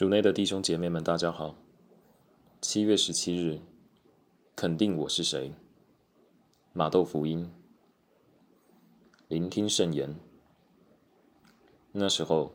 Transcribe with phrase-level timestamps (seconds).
[0.00, 1.54] 主内的弟兄姐妹们，大家好。
[2.62, 3.60] 七月十七日，
[4.56, 5.52] 肯定我是谁？
[6.72, 7.52] 马窦福音，
[9.28, 10.16] 聆听圣言。
[11.92, 12.52] 那时候，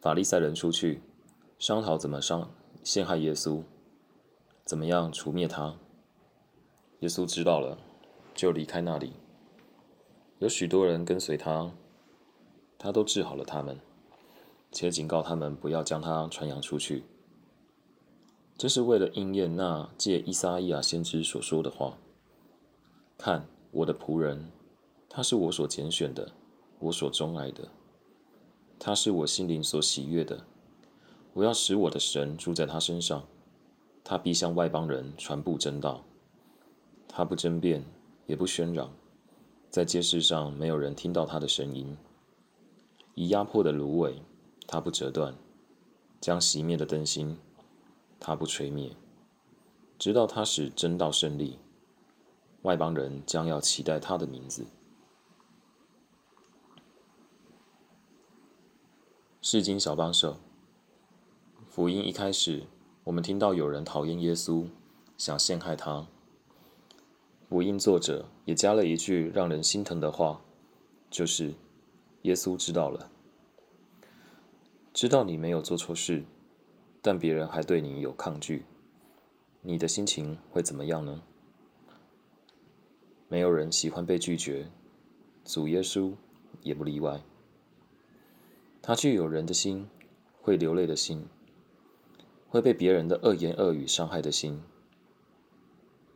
[0.00, 1.02] 法利赛人出去
[1.58, 2.50] 商讨怎么伤
[2.82, 3.62] 陷害耶稣，
[4.64, 5.76] 怎么样除灭他。
[7.00, 7.76] 耶稣知道了，
[8.34, 9.12] 就离开那里。
[10.38, 11.70] 有许多人跟随他，
[12.78, 13.78] 他都治好了他们。
[14.70, 17.04] 且警告他们不要将它传扬出去，
[18.56, 21.96] 这是为了应验那借伊撒伊亚先知所说的话
[23.16, 24.50] ：“看，我的仆人，
[25.08, 26.32] 他是我所拣选的，
[26.80, 27.68] 我所钟爱的，
[28.78, 30.44] 他是我心灵所喜悦的。
[31.32, 33.26] 我要使我的神住在他身上，
[34.04, 36.04] 他必向外邦人传布真道。
[37.08, 37.84] 他不争辩，
[38.26, 38.92] 也不喧嚷，
[39.70, 41.96] 在街市上没有人听到他的声音，
[43.14, 44.20] 以压迫的芦苇。”
[44.70, 45.34] 他不折断，
[46.20, 47.38] 将熄灭的灯芯，
[48.20, 48.94] 他不吹灭，
[49.98, 51.58] 直到他使真道胜利，
[52.62, 54.66] 外邦人将要期待他的名字。
[59.40, 60.36] 世经小帮手，
[61.70, 62.66] 福音一开始，
[63.04, 64.66] 我们听到有人讨厌耶稣，
[65.16, 66.06] 想陷害他。
[67.48, 70.42] 福音作者也加了一句让人心疼的话，
[71.08, 71.54] 就是
[72.22, 73.10] 耶稣知道了。
[74.98, 76.24] 知道你没有做错事，
[77.00, 78.64] 但别人还对你有抗拒，
[79.62, 81.22] 你的心情会怎么样呢？
[83.28, 84.68] 没有人喜欢被拒绝，
[85.44, 86.14] 主耶稣
[86.62, 87.22] 也不例外。
[88.82, 89.88] 他具有人的心，
[90.42, 91.28] 会流泪的心，
[92.48, 94.60] 会被别人的恶言恶语伤害的心。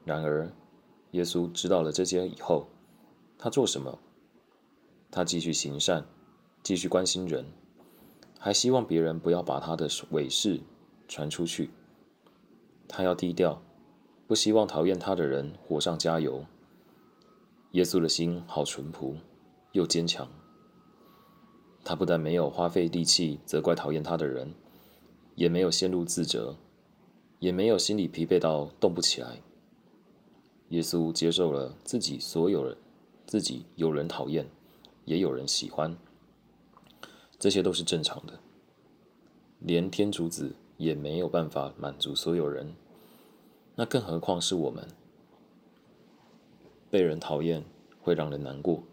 [0.04, 0.50] 然而，
[1.12, 2.66] 耶稣知道了这些以后，
[3.38, 4.00] 他做什么？
[5.08, 6.04] 他继续行善，
[6.64, 7.46] 继续关心人。
[8.44, 10.58] 还希望别人不要把他的伪事
[11.06, 11.70] 传出去。
[12.88, 13.62] 他要低调，
[14.26, 16.44] 不希望讨厌他的人火上加油。
[17.70, 19.14] 耶稣的心好淳朴，
[19.70, 20.28] 又坚强。
[21.84, 24.52] 他不但没有花费力气责怪讨厌他的人，
[25.36, 26.56] 也没有陷入自责，
[27.38, 29.40] 也没有心理疲惫到动不起来。
[30.70, 32.76] 耶稣接受了自己所有人，
[33.24, 34.48] 自己有人讨厌，
[35.04, 35.96] 也有人喜欢。
[37.42, 38.38] 这些都是正常的，
[39.58, 42.72] 连天主子也没有办法满足所有人，
[43.74, 44.86] 那更何况是我们？
[46.88, 47.64] 被人讨厌
[48.00, 48.84] 会让人难过，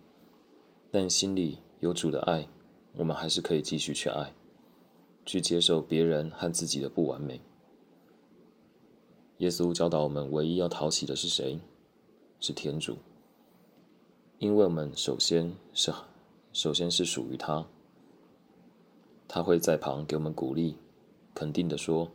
[0.89, 2.47] 但心里有主的爱，
[2.93, 4.33] 我们还是可以继续去爱，
[5.27, 7.39] 去接受别人和自己的不完美。
[9.37, 11.59] 耶稣教导我们，唯一要讨喜的是谁？
[12.39, 12.97] 是天主，
[14.39, 15.93] 因为我们首先是
[16.51, 17.67] 首先是属于他。
[19.31, 20.75] 他会在旁给我们鼓励，
[21.35, 22.09] 肯定的说：“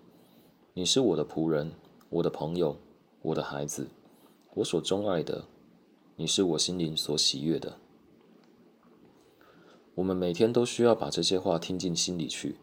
[0.74, 1.70] 你是我的仆人，
[2.10, 2.76] 我的朋友，
[3.22, 3.86] 我的孩子，
[4.54, 5.44] 我所钟爱的，
[6.16, 7.78] 你是我心灵所喜悦的。”
[9.94, 12.56] 我们每天都需要把这些话听进心里去，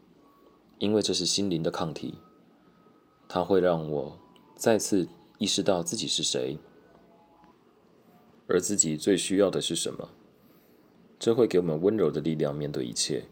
[0.80, 2.16] 因为这是心灵的抗体。
[3.30, 4.20] 它会让我
[4.58, 5.08] 再次
[5.38, 6.58] 意识到自己是谁，
[8.50, 10.10] 而自己最需要的是什么。
[11.18, 13.24] 这会给我们温柔的力量，面对一切。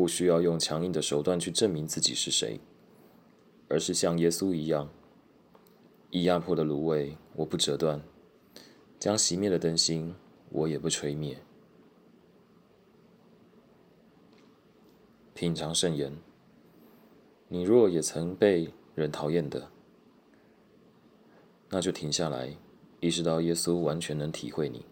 [0.00, 2.58] 不需要用强硬的手段去证明自己是谁，
[3.68, 4.88] 而是像耶稣一样，
[6.08, 8.00] 以压迫的芦苇我不折断，
[8.98, 10.14] 将熄灭的灯芯
[10.48, 11.36] 我也不吹灭。
[15.34, 16.16] 品尝圣言，
[17.48, 19.68] 你若也曾被人讨厌的，
[21.68, 22.56] 那就停下来，
[23.00, 24.82] 意识到耶稣完全能体会你。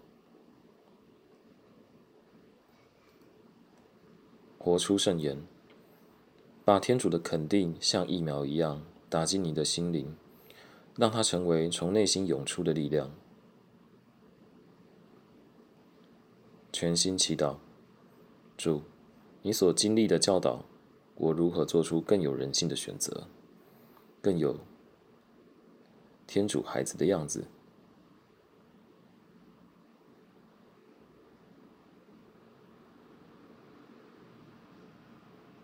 [4.59, 5.39] 活出圣言，
[6.65, 10.15] 把天主的肯定像疫苗一样打进你的心灵，
[10.97, 13.11] 让它成为从内心涌出的力量。
[16.73, 17.57] 全心祈祷，
[18.57, 18.83] 主，
[19.43, 20.65] 你所经历的教导，
[21.15, 23.27] 我如何做出更有人性的选择，
[24.21, 24.59] 更有
[26.27, 27.45] 天主孩子的样子。